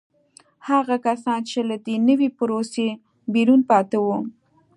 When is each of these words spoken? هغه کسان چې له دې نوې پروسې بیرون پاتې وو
هغه 0.69 0.95
کسان 1.05 1.39
چې 1.49 1.59
له 1.69 1.75
دې 1.85 1.95
نوې 2.07 2.29
پروسې 2.37 2.87
بیرون 3.33 3.61
پاتې 3.69 3.97
وو 4.03 4.17